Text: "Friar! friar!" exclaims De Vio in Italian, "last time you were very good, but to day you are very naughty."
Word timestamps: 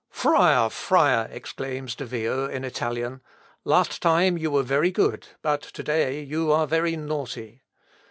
"Friar! 0.09 0.71
friar!" 0.71 1.27
exclaims 1.31 1.93
De 1.93 2.05
Vio 2.05 2.47
in 2.47 2.63
Italian, 2.63 3.21
"last 3.63 4.01
time 4.01 4.35
you 4.35 4.49
were 4.49 4.63
very 4.63 4.89
good, 4.89 5.27
but 5.43 5.61
to 5.61 5.83
day 5.83 6.23
you 6.23 6.51
are 6.51 6.65
very 6.65 6.95
naughty." 6.95 7.61